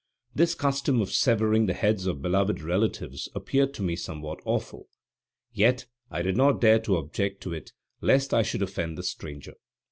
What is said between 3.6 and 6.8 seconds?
to me somewhat awful, yet I did not dare